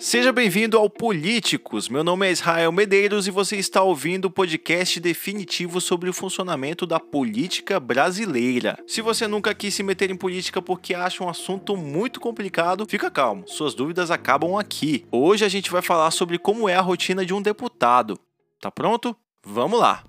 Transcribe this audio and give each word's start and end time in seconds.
Seja 0.00 0.32
bem-vindo 0.32 0.78
ao 0.78 0.88
Políticos. 0.88 1.90
Meu 1.90 2.02
nome 2.02 2.26
é 2.26 2.32
Israel 2.32 2.72
Medeiros 2.72 3.26
e 3.26 3.30
você 3.30 3.56
está 3.56 3.82
ouvindo 3.82 4.24
o 4.24 4.30
podcast 4.30 4.98
definitivo 4.98 5.78
sobre 5.78 6.08
o 6.08 6.12
funcionamento 6.14 6.86
da 6.86 6.98
política 6.98 7.78
brasileira. 7.78 8.78
Se 8.86 9.02
você 9.02 9.28
nunca 9.28 9.54
quis 9.54 9.74
se 9.74 9.82
meter 9.82 10.10
em 10.10 10.16
política 10.16 10.62
porque 10.62 10.94
acha 10.94 11.22
um 11.22 11.28
assunto 11.28 11.76
muito 11.76 12.18
complicado, 12.18 12.86
fica 12.88 13.10
calmo, 13.10 13.44
suas 13.46 13.74
dúvidas 13.74 14.10
acabam 14.10 14.56
aqui. 14.56 15.04
Hoje 15.12 15.44
a 15.44 15.50
gente 15.50 15.70
vai 15.70 15.82
falar 15.82 16.10
sobre 16.12 16.38
como 16.38 16.66
é 16.66 16.74
a 16.74 16.80
rotina 16.80 17.22
de 17.22 17.34
um 17.34 17.42
deputado. 17.42 18.18
Tá 18.58 18.70
pronto? 18.70 19.14
Vamos 19.44 19.78
lá! 19.78 20.02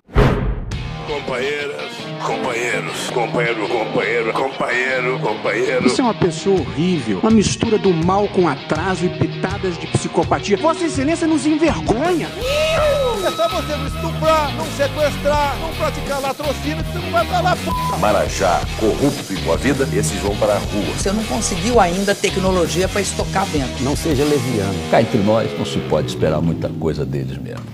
Companheiras, 1.06 1.91
companheiros, 2.22 3.10
companheiro, 3.10 3.68
companheiro, 3.68 4.32
companheiro, 4.32 5.18
companheiro. 5.18 5.82
Você 5.82 6.00
é 6.00 6.04
uma 6.04 6.14
pessoa 6.14 6.60
horrível, 6.60 7.18
uma 7.20 7.30
mistura 7.30 7.78
do 7.78 7.92
mal 7.92 8.28
com 8.28 8.48
atraso 8.48 9.06
e 9.06 9.08
pitadas 9.08 9.76
de 9.78 9.86
psicopatia. 9.86 10.56
Vossa 10.56 10.84
Excelência 10.84 11.26
nos 11.26 11.46
envergonha. 11.46 12.28
É 13.24 13.30
só 13.30 13.48
você 13.48 13.76
não 13.76 13.86
estuprar, 13.86 14.54
não 14.56 14.66
sequestrar, 14.66 15.56
não 15.60 15.72
praticar 15.74 16.20
latrocínio 16.20 16.84
que 16.84 16.92
você 16.92 16.98
não 16.98 17.10
vai 17.10 17.26
pra 17.26 17.40
lá, 17.40 17.56
p. 17.56 17.98
Marajá 18.00 18.60
corrupto 18.78 19.32
e 19.32 19.36
com 19.42 19.52
a 19.52 19.56
vida, 19.56 19.88
esses 19.92 20.18
vão 20.20 20.36
para 20.36 20.54
a 20.54 20.58
rua. 20.58 20.94
Você 20.96 21.12
não 21.12 21.24
conseguiu 21.24 21.78
ainda 21.78 22.14
tecnologia 22.14 22.88
para 22.88 23.00
estocar 23.00 23.46
vento. 23.46 23.82
Não 23.82 23.94
seja 23.94 24.24
leviano. 24.24 24.74
Cá 24.90 25.00
entre 25.00 25.18
nós, 25.18 25.56
não 25.56 25.64
se 25.64 25.78
pode 25.80 26.08
esperar 26.08 26.40
muita 26.40 26.68
coisa 26.68 27.04
deles 27.04 27.38
mesmo. 27.38 27.64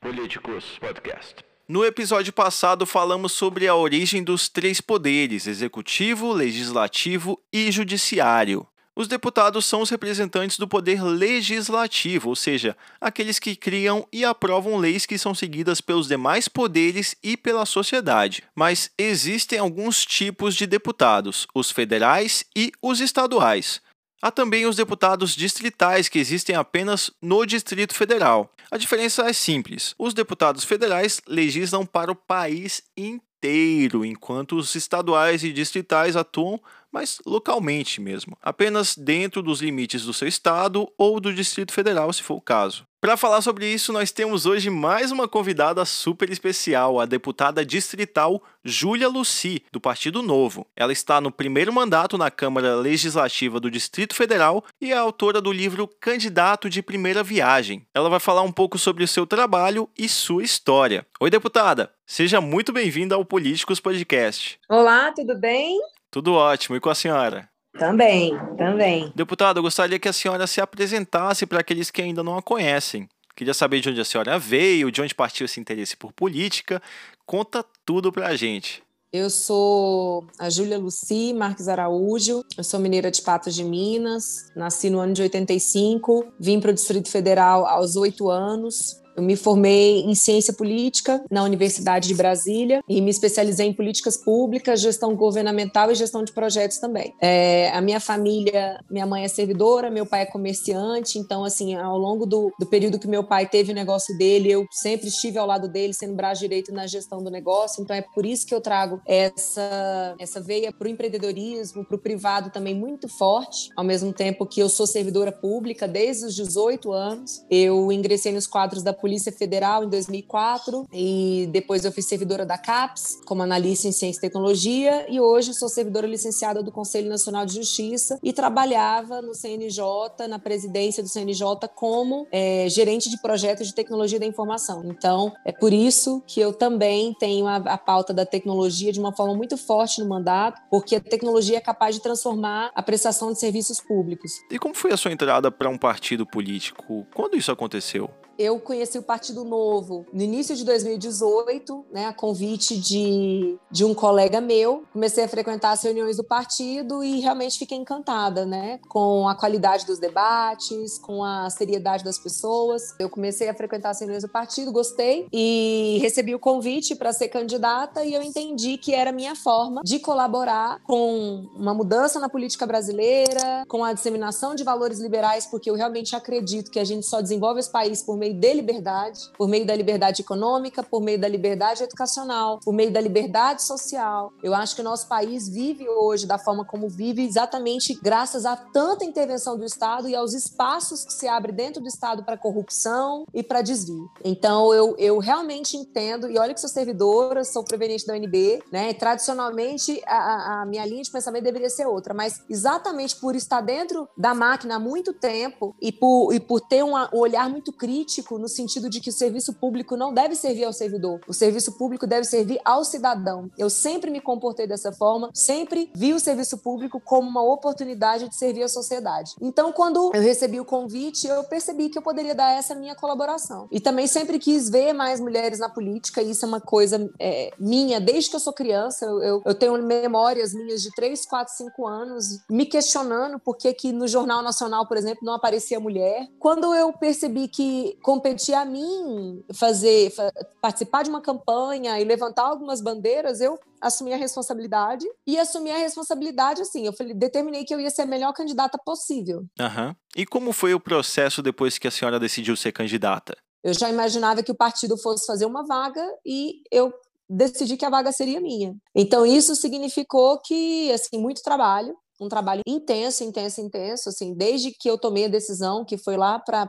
Políticos 0.00 0.78
Podcast. 0.80 1.49
No 1.70 1.84
episódio 1.84 2.32
passado, 2.32 2.84
falamos 2.84 3.30
sobre 3.30 3.68
a 3.68 3.76
origem 3.76 4.24
dos 4.24 4.48
três 4.48 4.80
poderes: 4.80 5.46
executivo, 5.46 6.32
legislativo 6.32 7.40
e 7.52 7.70
judiciário. 7.70 8.66
Os 8.96 9.06
deputados 9.06 9.66
são 9.66 9.80
os 9.80 9.88
representantes 9.88 10.58
do 10.58 10.66
poder 10.66 11.00
legislativo, 11.00 12.30
ou 12.30 12.34
seja, 12.34 12.76
aqueles 13.00 13.38
que 13.38 13.54
criam 13.54 14.04
e 14.12 14.24
aprovam 14.24 14.78
leis 14.78 15.06
que 15.06 15.16
são 15.16 15.32
seguidas 15.32 15.80
pelos 15.80 16.08
demais 16.08 16.48
poderes 16.48 17.14
e 17.22 17.36
pela 17.36 17.64
sociedade. 17.64 18.42
Mas 18.52 18.90
existem 18.98 19.60
alguns 19.60 20.04
tipos 20.04 20.56
de 20.56 20.66
deputados: 20.66 21.46
os 21.54 21.70
federais 21.70 22.44
e 22.56 22.72
os 22.82 22.98
estaduais. 22.98 23.80
Há 24.22 24.30
também 24.30 24.66
os 24.66 24.76
deputados 24.76 25.34
distritais, 25.34 26.08
que 26.08 26.18
existem 26.18 26.54
apenas 26.54 27.10
no 27.22 27.46
Distrito 27.46 27.94
Federal. 27.94 28.52
A 28.70 28.76
diferença 28.76 29.28
é 29.28 29.32
simples: 29.32 29.94
os 29.98 30.12
deputados 30.12 30.64
federais 30.64 31.20
legislam 31.26 31.86
para 31.86 32.12
o 32.12 32.16
país 32.16 32.82
inteiro, 32.96 34.04
enquanto 34.04 34.56
os 34.56 34.74
estaduais 34.74 35.42
e 35.42 35.52
distritais 35.52 36.16
atuam 36.16 36.60
mas 36.92 37.20
localmente 37.24 38.00
mesmo, 38.00 38.36
apenas 38.42 38.96
dentro 38.96 39.42
dos 39.42 39.60
limites 39.60 40.04
do 40.04 40.12
seu 40.12 40.26
estado 40.26 40.90
ou 40.98 41.20
do 41.20 41.32
Distrito 41.32 41.72
Federal, 41.72 42.12
se 42.12 42.22
for 42.22 42.34
o 42.34 42.40
caso. 42.40 42.84
Para 43.00 43.16
falar 43.16 43.40
sobre 43.40 43.66
isso, 43.66 43.94
nós 43.94 44.12
temos 44.12 44.44
hoje 44.44 44.68
mais 44.68 45.10
uma 45.10 45.26
convidada 45.26 45.86
super 45.86 46.28
especial, 46.28 47.00
a 47.00 47.06
deputada 47.06 47.64
distrital 47.64 48.42
Júlia 48.62 49.08
Luci, 49.08 49.64
do 49.72 49.80
Partido 49.80 50.22
Novo. 50.22 50.66
Ela 50.76 50.92
está 50.92 51.18
no 51.18 51.32
primeiro 51.32 51.72
mandato 51.72 52.18
na 52.18 52.30
Câmara 52.30 52.74
Legislativa 52.74 53.58
do 53.58 53.70
Distrito 53.70 54.14
Federal 54.14 54.62
e 54.78 54.92
é 54.92 54.98
autora 54.98 55.40
do 55.40 55.50
livro 55.50 55.88
Candidato 55.98 56.68
de 56.68 56.82
Primeira 56.82 57.22
Viagem. 57.22 57.86
Ela 57.94 58.10
vai 58.10 58.20
falar 58.20 58.42
um 58.42 58.52
pouco 58.52 58.76
sobre 58.78 59.02
o 59.02 59.08
seu 59.08 59.26
trabalho 59.26 59.88
e 59.96 60.06
sua 60.06 60.42
história. 60.42 61.06
Oi, 61.18 61.30
deputada! 61.30 61.90
Seja 62.04 62.38
muito 62.38 62.70
bem-vinda 62.70 63.14
ao 63.14 63.24
Políticos 63.24 63.80
Podcast. 63.80 64.60
Olá, 64.68 65.10
tudo 65.12 65.34
bem? 65.38 65.80
Tudo 66.10 66.34
ótimo. 66.34 66.76
E 66.76 66.80
com 66.80 66.90
a 66.90 66.94
senhora? 66.94 67.48
Também, 67.80 68.38
também. 68.58 69.10
Deputado, 69.16 69.56
eu 69.56 69.62
gostaria 69.62 69.98
que 69.98 70.06
a 70.06 70.12
senhora 70.12 70.46
se 70.46 70.60
apresentasse 70.60 71.46
para 71.46 71.60
aqueles 71.60 71.90
que 71.90 72.02
ainda 72.02 72.22
não 72.22 72.36
a 72.36 72.42
conhecem. 72.42 73.08
Queria 73.34 73.54
saber 73.54 73.80
de 73.80 73.88
onde 73.88 73.98
a 73.98 74.04
senhora 74.04 74.38
veio, 74.38 74.92
de 74.92 75.00
onde 75.00 75.14
partiu 75.14 75.46
esse 75.46 75.58
interesse 75.58 75.96
por 75.96 76.12
política. 76.12 76.82
Conta 77.24 77.64
tudo 77.86 78.12
para 78.12 78.26
a 78.26 78.36
gente. 78.36 78.82
Eu 79.10 79.30
sou 79.30 80.26
a 80.38 80.50
Júlia 80.50 80.76
Luci 80.76 81.32
Marques 81.32 81.68
Araújo, 81.68 82.44
eu 82.54 82.62
sou 82.62 82.78
mineira 82.78 83.10
de 83.10 83.22
Patos 83.22 83.54
de 83.54 83.64
Minas, 83.64 84.52
nasci 84.54 84.90
no 84.90 85.00
ano 85.00 85.14
de 85.14 85.22
85, 85.22 86.34
vim 86.38 86.60
para 86.60 86.72
o 86.72 86.74
Distrito 86.74 87.08
Federal 87.08 87.66
aos 87.66 87.96
oito 87.96 88.28
anos, 88.28 88.99
eu 89.16 89.22
me 89.22 89.36
formei 89.36 90.00
em 90.00 90.14
ciência 90.14 90.52
política 90.52 91.22
na 91.30 91.42
Universidade 91.42 92.08
de 92.08 92.14
Brasília 92.14 92.82
e 92.88 93.00
me 93.00 93.10
especializei 93.10 93.66
em 93.66 93.72
políticas 93.72 94.16
públicas, 94.16 94.80
gestão 94.80 95.14
governamental 95.14 95.90
e 95.90 95.94
gestão 95.94 96.24
de 96.24 96.32
projetos 96.32 96.78
também. 96.78 97.14
É, 97.20 97.70
a 97.72 97.80
minha 97.80 98.00
família, 98.00 98.80
minha 98.90 99.06
mãe 99.06 99.24
é 99.24 99.28
servidora, 99.28 99.90
meu 99.90 100.06
pai 100.06 100.22
é 100.22 100.26
comerciante, 100.26 101.18
então, 101.18 101.44
assim, 101.44 101.74
ao 101.74 101.98
longo 101.98 102.26
do, 102.26 102.52
do 102.58 102.66
período 102.66 102.98
que 102.98 103.08
meu 103.08 103.24
pai 103.24 103.48
teve 103.48 103.72
o 103.72 103.74
negócio 103.74 104.16
dele, 104.16 104.50
eu 104.50 104.66
sempre 104.70 105.08
estive 105.08 105.38
ao 105.38 105.46
lado 105.46 105.68
dele, 105.68 105.92
sendo 105.92 106.14
braço 106.14 106.40
direito 106.40 106.72
na 106.72 106.86
gestão 106.86 107.22
do 107.22 107.30
negócio, 107.30 107.82
então 107.82 107.94
é 107.94 108.02
por 108.02 108.24
isso 108.24 108.46
que 108.46 108.54
eu 108.54 108.60
trago 108.60 109.00
essa, 109.06 110.14
essa 110.18 110.40
veia 110.40 110.72
para 110.72 110.86
o 110.86 110.90
empreendedorismo, 110.90 111.84
para 111.84 111.96
o 111.96 111.98
privado 111.98 112.50
também 112.50 112.74
muito 112.74 113.08
forte, 113.08 113.70
ao 113.76 113.84
mesmo 113.84 114.12
tempo 114.12 114.46
que 114.46 114.60
eu 114.60 114.68
sou 114.68 114.86
servidora 114.86 115.32
pública 115.32 115.86
desde 115.86 116.26
os 116.26 116.34
18 116.34 116.92
anos. 116.92 117.44
Eu 117.50 117.90
ingressei 117.92 118.32
nos 118.32 118.46
quadros 118.46 118.82
da 118.82 118.92
Polícia 119.00 119.32
Federal 119.32 119.84
em 119.84 119.88
2004 119.88 120.86
e 120.92 121.48
depois 121.52 121.84
eu 121.84 121.92
fui 121.92 122.02
servidora 122.02 122.44
da 122.44 122.58
CAPES 122.58 123.20
como 123.24 123.42
analista 123.42 123.88
em 123.88 123.92
ciência 123.92 124.18
e 124.18 124.20
tecnologia 124.20 125.06
e 125.08 125.20
hoje 125.20 125.54
sou 125.54 125.68
servidora 125.68 126.06
licenciada 126.06 126.62
do 126.62 126.70
Conselho 126.70 127.08
Nacional 127.08 127.46
de 127.46 127.54
Justiça 127.54 128.18
e 128.22 128.32
trabalhava 128.32 129.22
no 129.22 129.34
CNJ, 129.34 129.82
na 130.28 130.38
presidência 130.38 131.02
do 131.02 131.08
CNJ 131.08 131.44
como 131.74 132.26
é, 132.30 132.68
gerente 132.68 133.08
de 133.08 133.20
projetos 133.20 133.66
de 133.68 133.74
tecnologia 133.74 134.18
da 134.18 134.26
informação. 134.26 134.82
Então, 134.84 135.32
é 135.44 135.52
por 135.52 135.72
isso 135.72 136.22
que 136.26 136.40
eu 136.40 136.52
também 136.52 137.14
tenho 137.14 137.46
a, 137.46 137.56
a 137.56 137.78
pauta 137.78 138.12
da 138.12 138.26
tecnologia 138.26 138.92
de 138.92 139.00
uma 139.00 139.14
forma 139.14 139.34
muito 139.34 139.56
forte 139.56 140.00
no 140.00 140.08
mandato, 140.08 140.60
porque 140.70 140.96
a 140.96 141.00
tecnologia 141.00 141.56
é 141.56 141.60
capaz 141.60 141.94
de 141.94 142.02
transformar 142.02 142.70
a 142.74 142.82
prestação 142.82 143.32
de 143.32 143.38
serviços 143.38 143.80
públicos. 143.80 144.32
E 144.50 144.58
como 144.58 144.74
foi 144.74 144.92
a 144.92 144.96
sua 144.96 145.12
entrada 145.12 145.50
para 145.50 145.68
um 145.68 145.78
partido 145.78 146.26
político? 146.26 147.06
Quando 147.14 147.36
isso 147.36 147.50
aconteceu? 147.50 148.10
Eu 148.40 148.58
conheci 148.58 148.96
o 148.96 149.02
Partido 149.02 149.44
Novo 149.44 150.06
no 150.10 150.22
início 150.22 150.56
de 150.56 150.64
2018, 150.64 151.84
né, 151.92 152.06
a 152.06 152.12
convite 152.12 152.80
de, 152.80 153.58
de 153.70 153.84
um 153.84 153.92
colega 153.92 154.40
meu. 154.40 154.82
Comecei 154.94 155.24
a 155.24 155.28
frequentar 155.28 155.72
as 155.72 155.82
reuniões 155.82 156.16
do 156.16 156.24
partido 156.24 157.04
e 157.04 157.20
realmente 157.20 157.58
fiquei 157.58 157.76
encantada, 157.76 158.46
né, 158.46 158.80
com 158.88 159.28
a 159.28 159.34
qualidade 159.34 159.84
dos 159.84 159.98
debates, 159.98 160.96
com 160.96 161.22
a 161.22 161.50
seriedade 161.50 162.02
das 162.02 162.18
pessoas. 162.18 162.94
Eu 162.98 163.10
comecei 163.10 163.46
a 163.50 163.54
frequentar 163.54 163.90
as 163.90 164.00
reuniões 164.00 164.22
do 164.22 164.28
partido, 164.30 164.72
gostei 164.72 165.26
e 165.30 165.98
recebi 166.00 166.34
o 166.34 166.38
convite 166.38 166.94
para 166.94 167.12
ser 167.12 167.28
candidata 167.28 168.02
e 168.04 168.14
eu 168.14 168.22
entendi 168.22 168.78
que 168.78 168.94
era 168.94 169.10
a 169.10 169.12
minha 169.12 169.36
forma 169.36 169.82
de 169.84 169.98
colaborar 169.98 170.80
com 170.84 171.46
uma 171.54 171.74
mudança 171.74 172.18
na 172.18 172.28
política 172.30 172.66
brasileira, 172.66 173.66
com 173.68 173.84
a 173.84 173.92
disseminação 173.92 174.54
de 174.54 174.64
valores 174.64 174.98
liberais, 174.98 175.44
porque 175.44 175.68
eu 175.68 175.74
realmente 175.74 176.16
acredito 176.16 176.70
que 176.70 176.78
a 176.78 176.84
gente 176.84 177.04
só 177.04 177.20
desenvolve 177.20 177.60
esse 177.60 177.70
país 177.70 178.02
por 178.02 178.16
meio 178.16 178.29
meio 178.30 178.40
de 178.40 178.54
liberdade, 178.54 179.30
por 179.36 179.48
meio 179.48 179.66
da 179.66 179.74
liberdade 179.74 180.22
econômica, 180.22 180.82
por 180.82 181.00
meio 181.00 181.20
da 181.20 181.28
liberdade 181.28 181.82
educacional, 181.82 182.60
por 182.64 182.72
meio 182.72 182.92
da 182.92 183.00
liberdade 183.00 183.62
social. 183.62 184.32
Eu 184.42 184.54
acho 184.54 184.74
que 184.74 184.80
o 184.80 184.84
nosso 184.84 185.08
país 185.08 185.48
vive 185.48 185.88
hoje 185.88 186.26
da 186.26 186.38
forma 186.38 186.64
como 186.64 186.88
vive 186.88 187.24
exatamente 187.24 187.98
graças 188.02 188.46
a 188.46 188.56
tanta 188.56 189.04
intervenção 189.04 189.56
do 189.56 189.64
Estado 189.64 190.08
e 190.08 190.14
aos 190.14 190.34
espaços 190.34 191.04
que 191.04 191.12
se 191.12 191.26
abrem 191.26 191.54
dentro 191.54 191.80
do 191.80 191.88
Estado 191.88 192.24
para 192.24 192.36
corrupção 192.36 193.24
e 193.34 193.42
para 193.42 193.62
desvio. 193.62 194.10
Então, 194.24 194.72
eu, 194.72 194.94
eu 194.98 195.18
realmente 195.18 195.76
entendo, 195.76 196.30
e 196.30 196.38
olha 196.38 196.54
que 196.54 196.60
sou 196.60 196.68
servidora, 196.68 197.44
sou 197.44 197.64
proveniente 197.64 198.06
da 198.06 198.14
UNB, 198.14 198.62
né? 198.70 198.92
Tradicionalmente, 198.94 200.02
a, 200.06 200.62
a 200.62 200.66
minha 200.66 200.84
linha 200.84 201.02
de 201.02 201.10
pensamento 201.10 201.44
deveria 201.44 201.70
ser 201.70 201.86
outra, 201.86 202.14
mas 202.14 202.42
exatamente 202.48 203.16
por 203.16 203.34
estar 203.34 203.60
dentro 203.60 204.08
da 204.16 204.34
máquina 204.34 204.76
há 204.76 204.78
muito 204.78 205.12
tempo 205.12 205.74
e 205.80 205.92
por, 205.92 206.32
e 206.32 206.40
por 206.40 206.60
ter 206.60 206.82
um 206.82 206.92
olhar 207.12 207.48
muito 207.48 207.72
crítico 207.72 208.19
no 208.30 208.48
sentido 208.48 208.88
de 208.88 209.00
que 209.00 209.10
o 209.10 209.12
serviço 209.12 209.52
público 209.54 209.96
não 209.96 210.12
deve 210.12 210.34
servir 210.34 210.64
ao 210.64 210.72
servidor, 210.72 211.20
o 211.26 211.32
serviço 211.32 211.72
público 211.72 212.06
deve 212.06 212.24
servir 212.24 212.60
ao 212.64 212.84
cidadão. 212.84 213.50
Eu 213.56 213.70
sempre 213.70 214.10
me 214.10 214.20
comportei 214.20 214.66
dessa 214.66 214.92
forma, 214.92 215.30
sempre 215.34 215.90
vi 215.94 216.12
o 216.12 216.20
serviço 216.20 216.58
público 216.58 217.00
como 217.00 217.28
uma 217.28 217.42
oportunidade 217.42 218.28
de 218.28 218.36
servir 218.36 218.62
à 218.62 218.68
sociedade. 218.68 219.34
Então, 219.40 219.72
quando 219.72 220.10
eu 220.14 220.20
recebi 220.20 220.60
o 220.60 220.64
convite, 220.64 221.26
eu 221.26 221.44
percebi 221.44 221.88
que 221.88 221.98
eu 221.98 222.02
poderia 222.02 222.34
dar 222.34 222.52
essa 222.52 222.74
minha 222.74 222.94
colaboração. 222.94 223.68
E 223.70 223.80
também 223.80 224.06
sempre 224.06 224.38
quis 224.38 224.68
ver 224.68 224.92
mais 224.92 225.20
mulheres 225.20 225.58
na 225.58 225.68
política, 225.68 226.22
e 226.22 226.30
isso 226.30 226.44
é 226.44 226.48
uma 226.48 226.60
coisa 226.60 227.10
é, 227.18 227.50
minha 227.58 228.00
desde 228.00 228.30
que 228.30 228.36
eu 228.36 228.40
sou 228.40 228.52
criança. 228.52 229.04
Eu, 229.04 229.22
eu, 229.22 229.42
eu, 229.44 229.54
tenho 229.54 229.80
memórias 229.82 230.52
minhas 230.54 230.82
de 230.82 230.90
3, 230.94 231.24
4, 231.26 231.54
5 231.54 231.86
anos 231.86 232.40
me 232.48 232.66
questionando 232.66 233.38
por 233.38 233.56
que 233.56 233.92
no 233.92 234.08
Jornal 234.08 234.42
Nacional, 234.42 234.86
por 234.86 234.96
exemplo, 234.96 235.20
não 235.24 235.34
aparecia 235.34 235.78
mulher. 235.78 236.28
Quando 236.38 236.74
eu 236.74 236.92
percebi 236.92 237.48
que 237.48 237.98
competir 238.02 238.54
a 238.54 238.64
mim 238.64 239.44
fazer 239.54 240.12
participar 240.60 241.02
de 241.02 241.10
uma 241.10 241.20
campanha 241.20 242.00
e 242.00 242.04
levantar 242.04 242.42
algumas 242.42 242.80
bandeiras, 242.80 243.40
eu 243.40 243.58
assumi 243.80 244.12
a 244.12 244.16
responsabilidade 244.16 245.06
e 245.26 245.38
assumi 245.38 245.70
a 245.70 245.78
responsabilidade 245.78 246.60
assim, 246.60 246.86
eu 246.86 246.92
falei, 246.92 247.14
determinei 247.14 247.64
que 247.64 247.74
eu 247.74 247.80
ia 247.80 247.90
ser 247.90 248.02
a 248.02 248.06
melhor 248.06 248.32
candidata 248.32 248.78
possível. 248.84 249.44
Uhum. 249.58 249.94
E 250.16 250.26
como 250.26 250.52
foi 250.52 250.74
o 250.74 250.80
processo 250.80 251.42
depois 251.42 251.78
que 251.78 251.88
a 251.88 251.90
senhora 251.90 252.20
decidiu 252.20 252.56
ser 252.56 252.72
candidata? 252.72 253.36
Eu 253.62 253.74
já 253.74 253.90
imaginava 253.90 254.42
que 254.42 254.52
o 254.52 254.56
partido 254.56 254.96
fosse 254.96 255.26
fazer 255.26 255.44
uma 255.44 255.66
vaga 255.66 256.04
e 256.24 256.62
eu 256.70 256.92
decidi 257.28 257.76
que 257.76 257.84
a 257.84 257.90
vaga 257.90 258.10
seria 258.10 258.40
minha. 258.40 258.74
Então 258.94 259.24
isso 259.24 259.54
significou 259.54 260.40
que 260.40 260.90
assim 260.92 261.18
muito 261.18 261.42
trabalho, 261.42 261.94
um 262.20 262.28
trabalho 262.28 262.60
intenso, 262.66 263.24
intenso, 263.24 263.60
intenso, 263.60 264.10
assim, 264.10 264.34
desde 264.34 264.72
que 264.72 264.88
eu 264.88 264.98
tomei 264.98 265.24
a 265.24 265.28
decisão, 265.28 265.84
que 265.84 265.96
foi 265.96 266.16
lá 266.16 266.38
para 266.38 266.68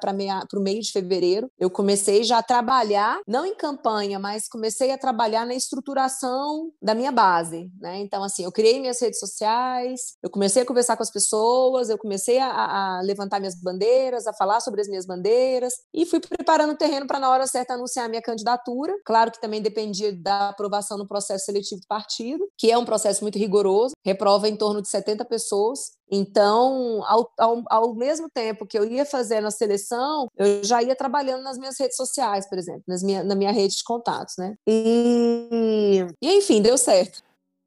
o 0.53 0.61
meio 0.61 0.81
de 0.81 0.91
fevereiro, 0.91 1.51
eu 1.59 1.69
comecei 1.69 2.23
já 2.23 2.37
a 2.37 2.43
trabalhar, 2.43 3.19
não 3.27 3.45
em 3.45 3.53
campanha, 3.53 4.17
mas 4.17 4.47
comecei 4.47 4.91
a 4.91 4.97
trabalhar 4.97 5.45
na 5.45 5.53
estruturação 5.53 6.71
da 6.81 6.95
minha 6.95 7.11
base, 7.11 7.69
né? 7.79 7.99
Então, 7.99 8.23
assim, 8.23 8.45
eu 8.45 8.51
criei 8.51 8.79
minhas 8.79 9.01
redes 9.01 9.19
sociais, 9.19 10.15
eu 10.23 10.29
comecei 10.29 10.61
a 10.61 10.65
conversar 10.65 10.95
com 10.95 11.03
as 11.03 11.11
pessoas, 11.11 11.89
eu 11.89 11.97
comecei 11.97 12.39
a, 12.39 12.97
a 12.97 13.01
levantar 13.01 13.39
minhas 13.39 13.55
bandeiras, 13.55 14.27
a 14.27 14.33
falar 14.33 14.61
sobre 14.61 14.81
as 14.81 14.87
minhas 14.87 15.05
bandeiras, 15.05 15.73
e 15.93 16.05
fui 16.05 16.19
preparando 16.19 16.73
o 16.73 16.77
terreno 16.77 17.05
para, 17.05 17.19
na 17.19 17.29
hora 17.29 17.45
certa, 17.45 17.73
anunciar 17.73 18.07
minha 18.07 18.21
candidatura. 18.21 18.93
Claro 19.05 19.31
que 19.31 19.41
também 19.41 19.61
dependia 19.61 20.13
da 20.13 20.49
aprovação 20.49 20.97
no 20.97 21.07
processo 21.07 21.45
seletivo 21.45 21.81
do 21.81 21.87
partido, 21.87 22.47
que 22.57 22.71
é 22.71 22.77
um 22.77 22.85
processo 22.85 23.23
muito 23.23 23.37
rigoroso, 23.37 23.93
reprova 24.05 24.47
em 24.47 24.55
torno 24.55 24.81
de 24.81 24.87
70 24.87 25.25
pessoas 25.25 25.40
pessoas. 25.41 25.91
Então, 26.09 27.03
ao, 27.05 27.31
ao, 27.37 27.63
ao, 27.69 27.95
mesmo 27.95 28.29
tempo 28.29 28.65
que 28.65 28.77
eu 28.77 28.85
ia 28.85 29.05
fazendo 29.05 29.47
a 29.47 29.51
seleção, 29.51 30.27
eu 30.37 30.63
já 30.63 30.83
ia 30.83 30.95
trabalhando 30.95 31.43
nas 31.43 31.57
minhas 31.57 31.79
redes 31.79 31.95
sociais, 31.95 32.47
por 32.47 32.57
exemplo, 32.57 32.83
nas 32.87 33.01
minha, 33.01 33.23
na 33.23 33.35
minha 33.35 33.51
rede 33.51 33.77
de 33.77 33.83
contatos, 33.83 34.35
né? 34.37 34.55
E, 34.67 36.05
e 36.21 36.37
enfim, 36.37 36.61
deu 36.61 36.77
certo. 36.77 37.23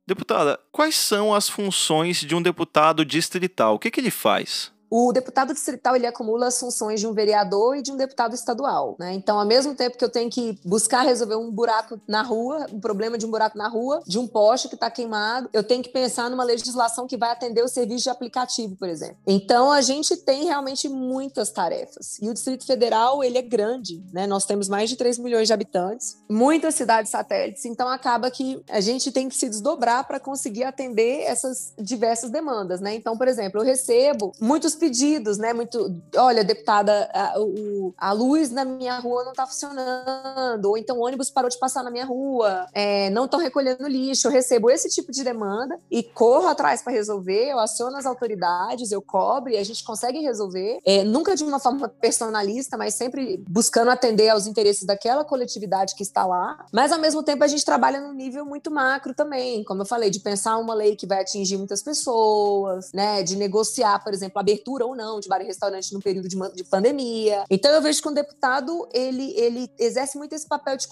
Deputada, 0.06 0.60
quais 0.70 0.94
são 0.94 1.32
as 1.32 1.48
funções 1.48 2.18
de 2.18 2.34
um 2.34 2.42
deputado 2.42 3.04
distrital? 3.04 3.74
O 3.74 3.78
que, 3.78 3.90
que 3.90 4.00
ele 4.00 4.10
faz? 4.10 4.73
O 4.96 5.12
deputado 5.12 5.52
distrital 5.52 5.96
ele 5.96 6.06
acumula 6.06 6.46
as 6.46 6.60
funções 6.60 7.00
de 7.00 7.06
um 7.08 7.12
vereador 7.12 7.76
e 7.76 7.82
de 7.82 7.90
um 7.90 7.96
deputado 7.96 8.32
estadual, 8.32 8.94
né? 8.96 9.12
Então, 9.12 9.36
ao 9.36 9.44
mesmo 9.44 9.74
tempo 9.74 9.98
que 9.98 10.04
eu 10.04 10.08
tenho 10.08 10.30
que 10.30 10.56
buscar 10.64 11.02
resolver 11.02 11.34
um 11.34 11.50
buraco 11.50 12.00
na 12.06 12.22
rua, 12.22 12.68
um 12.72 12.78
problema 12.78 13.18
de 13.18 13.26
um 13.26 13.28
buraco 13.28 13.58
na 13.58 13.66
rua, 13.66 14.00
de 14.06 14.20
um 14.20 14.28
poste 14.28 14.68
que 14.68 14.76
está 14.76 14.88
queimado, 14.88 15.50
eu 15.52 15.64
tenho 15.64 15.82
que 15.82 15.88
pensar 15.88 16.30
numa 16.30 16.44
legislação 16.44 17.08
que 17.08 17.16
vai 17.16 17.32
atender 17.32 17.60
o 17.64 17.66
serviço 17.66 18.04
de 18.04 18.10
aplicativo, 18.10 18.76
por 18.76 18.88
exemplo. 18.88 19.16
Então, 19.26 19.72
a 19.72 19.80
gente 19.80 20.16
tem 20.16 20.44
realmente 20.44 20.88
muitas 20.88 21.50
tarefas. 21.50 22.16
E 22.22 22.28
o 22.28 22.32
Distrito 22.32 22.64
Federal, 22.64 23.24
ele 23.24 23.36
é 23.36 23.42
grande, 23.42 24.00
né? 24.12 24.28
Nós 24.28 24.44
temos 24.44 24.68
mais 24.68 24.88
de 24.88 24.94
3 24.94 25.18
milhões 25.18 25.48
de 25.48 25.52
habitantes, 25.52 26.18
muitas 26.30 26.76
cidades 26.76 27.10
satélites, 27.10 27.64
então 27.64 27.88
acaba 27.88 28.30
que 28.30 28.62
a 28.70 28.80
gente 28.80 29.10
tem 29.10 29.28
que 29.28 29.34
se 29.34 29.48
desdobrar 29.48 30.06
para 30.06 30.20
conseguir 30.20 30.62
atender 30.62 31.22
essas 31.22 31.74
diversas 31.76 32.30
demandas, 32.30 32.80
né? 32.80 32.94
Então, 32.94 33.18
por 33.18 33.26
exemplo, 33.26 33.60
eu 33.60 33.64
recebo 33.64 34.30
muitos 34.40 34.83
pedidos, 34.84 35.38
né? 35.38 35.52
Muito, 35.54 35.96
olha, 36.16 36.44
deputada, 36.44 37.10
a, 37.14 37.40
o, 37.40 37.94
a 37.96 38.12
luz 38.12 38.50
na 38.50 38.64
minha 38.64 38.98
rua 38.98 39.24
não 39.24 39.30
está 39.30 39.46
funcionando, 39.46 40.66
ou 40.66 40.76
então 40.76 40.98
o 40.98 41.06
ônibus 41.06 41.30
parou 41.30 41.48
de 41.48 41.58
passar 41.58 41.82
na 41.82 41.90
minha 41.90 42.04
rua, 42.04 42.66
é, 42.74 43.08
não 43.10 43.24
estão 43.24 43.40
recolhendo 43.40 43.88
lixo. 43.88 44.28
Eu 44.28 44.32
recebo 44.32 44.70
esse 44.70 44.90
tipo 44.90 45.10
de 45.10 45.24
demanda 45.24 45.78
e 45.90 46.02
corro 46.02 46.48
atrás 46.48 46.82
para 46.82 46.92
resolver, 46.92 47.50
eu 47.50 47.58
aciono 47.58 47.96
as 47.96 48.04
autoridades, 48.04 48.92
eu 48.92 49.00
cobro 49.00 49.50
e 49.50 49.56
a 49.56 49.64
gente 49.64 49.82
consegue 49.82 50.20
resolver, 50.20 50.80
é, 50.84 51.02
nunca 51.02 51.34
de 51.34 51.42
uma 51.42 51.58
forma 51.58 51.88
personalista, 51.88 52.76
mas 52.76 52.94
sempre 52.94 53.42
buscando 53.48 53.90
atender 53.90 54.28
aos 54.28 54.46
interesses 54.46 54.84
daquela 54.84 55.24
coletividade 55.24 55.94
que 55.94 56.02
está 56.02 56.26
lá. 56.26 56.66
Mas 56.72 56.92
ao 56.92 56.98
mesmo 56.98 57.22
tempo 57.22 57.42
a 57.42 57.48
gente 57.48 57.64
trabalha 57.64 58.00
num 58.00 58.12
nível 58.12 58.44
muito 58.44 58.70
macro 58.70 59.14
também, 59.14 59.64
como 59.64 59.80
eu 59.80 59.86
falei, 59.86 60.10
de 60.10 60.20
pensar 60.20 60.58
uma 60.58 60.74
lei 60.74 60.94
que 60.94 61.06
vai 61.06 61.22
atingir 61.22 61.56
muitas 61.56 61.82
pessoas, 61.82 62.90
né? 62.92 63.22
De 63.22 63.34
negociar, 63.36 64.02
por 64.04 64.12
exemplo, 64.12 64.38
abertura 64.38 64.73
abertura 64.74 64.86
ou 64.86 64.96
não 64.96 65.20
de 65.20 65.28
bar 65.28 65.40
e 65.40 65.44
restaurante 65.44 65.92
no 65.92 66.00
período 66.00 66.28
de, 66.28 66.36
de 66.54 66.64
pandemia. 66.64 67.44
Então 67.48 67.70
eu 67.70 67.80
vejo 67.80 68.02
que 68.02 68.08
um 68.08 68.12
deputado 68.12 68.88
ele, 68.92 69.32
ele 69.36 69.70
exerce 69.78 70.18
muito 70.18 70.34
esse 70.34 70.46
papel 70.46 70.76
de 70.76 70.86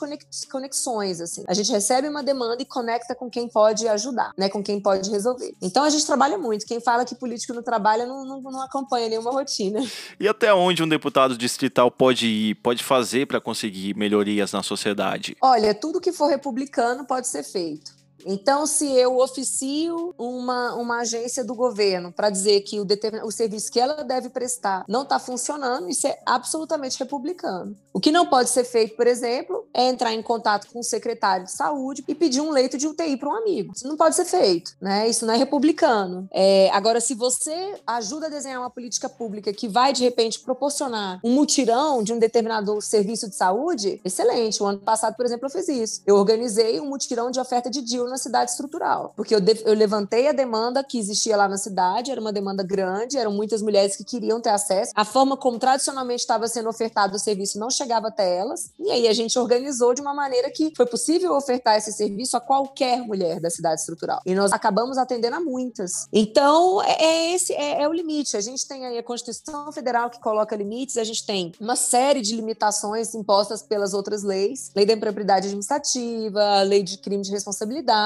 conexões. 0.49 1.21
Assim. 1.21 1.45
A 1.47 1.55
gente 1.55 1.71
recebe 1.71 2.09
uma 2.09 2.23
demanda 2.23 2.63
e 2.63 2.65
conecta 2.65 3.15
com 3.15 3.29
quem 3.29 3.49
pode 3.49 3.87
ajudar, 3.89 4.33
né? 4.37 4.49
com 4.49 4.63
quem 4.63 4.81
pode 4.81 5.11
resolver. 5.11 5.55
Então 5.61 5.85
a 5.85 5.91
gente 5.91 6.07
trabalha 6.07 6.39
muito. 6.39 6.67
Quem 6.67 6.81
fala 6.81 7.05
que 7.05 7.15
político 7.15 7.53
não 7.53 7.63
trabalha 7.63 8.07
não, 8.07 8.25
não, 8.25 8.41
não 8.41 8.63
acompanha 8.63 9.09
nenhuma 9.09 9.31
rotina. 9.31 9.81
E 10.19 10.29
até 10.29 10.53
onde 10.55 10.83
um 10.83 10.89
deputado 10.89 11.37
distrital 11.37 11.91
pode 11.91 12.27
ir, 12.27 12.55
pode 12.57 12.85
fazer 12.85 13.27
para 13.27 13.41
conseguir 13.41 13.97
melhorias 13.97 14.53
na 14.53 14.63
sociedade? 14.63 15.37
Olha, 15.41 15.75
tudo 15.75 16.01
que 16.01 16.13
for 16.13 16.27
republicano 16.27 17.05
pode 17.05 17.27
ser 17.27 17.43
feito. 17.43 18.02
Então, 18.27 18.67
se 18.67 18.91
eu 18.93 19.19
oficio 19.19 20.15
uma, 20.19 20.75
uma 20.75 21.01
agência 21.01 21.45
do 21.45 21.55
governo 21.55 22.13
para 22.13 22.31
dizer 22.31 22.61
que 22.63 22.81
o, 22.81 22.87
o 23.25 23.33
serviço 23.33 23.71
que 23.71 23.81
ela 23.81 24.03
deve 24.03 24.29
prestar 24.29 24.85
não 24.89 25.03
está 25.03 25.19
funcionando, 25.19 25.89
isso 25.89 26.07
é 26.07 26.19
absolutamente 26.25 26.99
republicano. 26.99 27.77
O 27.93 28.01
que 28.01 28.11
não 28.11 28.27
pode 28.27 28.51
ser 28.51 28.65
feito, 28.65 28.97
por 28.97 29.07
exemplo, 29.07 29.67
é 29.75 29.89
entrar 29.89 30.13
em 30.13 30.23
contato 30.23 30.69
com 30.73 30.81
o 30.81 30.85
secretário 30.85 31.45
de 31.45 31.53
saúde 31.53 32.03
e 32.09 32.15
pedir 32.15 32.41
um 32.41 32.51
leito 32.51 32.79
de 32.79 32.87
UTI 32.87 33.17
para 33.17 33.29
um 33.29 33.37
amigo. 33.37 33.73
Isso 33.75 33.87
não 33.87 33.97
pode 33.97 34.17
ser 34.17 34.25
feito, 34.25 34.75
né? 34.81 35.09
Isso 35.09 35.27
não 35.27 35.35
é 35.35 35.37
republicano. 35.37 36.29
É, 36.33 36.71
agora, 36.73 37.01
se 37.01 37.15
você 37.15 37.75
ajuda 37.87 38.27
a 38.27 38.31
desenhar 38.31 38.61
uma 38.61 38.71
política 38.71 39.09
pública 39.09 39.53
que 39.53 39.69
vai, 39.69 39.93
de 39.93 40.03
repente, 40.03 40.41
proporcionar 40.41 41.21
um 41.23 41.33
mutirão 41.33 42.03
de 42.03 42.13
um 42.13 42.19
determinado 42.19 42.81
serviço 42.81 43.29
de 43.29 43.35
saúde, 43.35 44.01
excelente. 44.05 44.63
O 44.63 44.67
ano 44.67 44.79
passado, 44.79 45.15
por 45.15 45.27
exemplo, 45.27 45.47
eu 45.47 45.51
fiz 45.51 45.69
isso. 45.69 46.03
Eu 46.07 46.17
organizei 46.17 46.81
um 46.81 46.87
mutirão 46.87 47.31
de 47.31 47.41
oferta 47.41 47.71
de 47.71 47.83
DIL 47.83 48.12
na 48.13 48.19
cidade 48.19 48.51
estrutural. 48.51 49.13
Porque 49.17 49.35
eu, 49.35 49.41
eu 49.65 49.75
levantei 49.75 50.29
a 50.29 50.33
demanda 50.33 50.85
que 50.85 50.99
existia 50.99 51.37
lá 51.37 51.49
na 51.49 51.57
cidade, 51.57 52.11
era 52.11 52.21
uma 52.21 52.33
demanda 52.33 52.63
grande, 52.63 53.17
eram 53.17 53.33
muitas 53.33 53.63
mulheres 53.63 53.97
que 53.97 54.05
queriam 54.05 54.41
ter 54.41 54.51
acesso. 54.51 54.93
A 54.95 55.05
forma 55.05 55.37
como 55.37 55.59
tradicionalmente 55.59 56.21
estava 56.21 56.47
sendo 56.47 56.69
ofertado 56.69 57.17
o 57.17 57.19
serviço 57.19 57.59
não 57.59 57.71
chegava 57.71 58.09
até 58.09 58.37
elas. 58.37 58.71
E 58.79 58.91
aí 58.91 59.09
a 59.09 59.13
gente 59.13 59.39
organizou 59.39 59.95
de 59.95 60.01
uma 60.01 60.15
maneira 60.15 60.51
que 60.51 60.73
foi 60.77 60.87
possível 60.87 61.35
ofertar 61.35 61.77
esse 61.77 61.93
serviço 61.93 62.37
a 62.37 62.41
qualquer 62.41 62.99
mulher 62.99 63.41
da 63.41 63.51
cidade 63.51 63.81
estrutural. 63.81 64.21
E 64.27 64.35
nós 64.35 64.53
acabamos 64.53 64.99
atendendo 64.99 65.37
a 65.37 65.41
muitas. 65.41 66.07
Então, 66.13 66.83
é, 66.83 67.05
é 67.05 67.35
esse 67.35 67.53
é, 67.55 67.83
é 67.83 67.89
o 67.89 67.93
limite. 67.93 68.37
A 68.37 68.41
gente 68.41 68.67
tem 68.67 68.87
aí 68.87 68.99
a 68.99 69.03
Constituição 69.03 69.73
Federal 69.73 70.11
que 70.11 70.21
coloca 70.21 70.55
limites, 70.55 70.97
a 70.97 71.05
gente 71.05 71.25
tem 71.25 71.53
uma 71.61 71.77
série 71.77 72.21
de 72.21 72.35
limitações 72.35 73.15
impostas 73.15 73.63
pelas 73.63 73.95
outras 73.95 74.23
leis, 74.23 74.71
lei 74.75 74.85
da 74.85 74.93
impropriedade 74.93 75.47
administrativa, 75.47 76.63
lei 76.63 76.83
de 76.83 76.99
crime 76.99 77.23
de 77.23 77.31
responsabilidade, 77.31 78.02